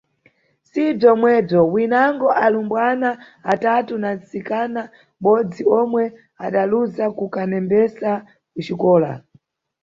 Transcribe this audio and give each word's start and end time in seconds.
Si 0.69 0.81
bzomwebzo, 0.97 1.59
winango 1.73 2.27
alumbwana 2.43 3.09
atatu 3.53 3.93
na 4.03 4.09
ntsikana 4.17 4.81
mʼbodzi 4.89 5.61
omwe 5.79 6.03
adaluza 6.45 7.05
kukanembesa 7.17 8.11
ku 8.51 8.59
xikola. 8.67 9.11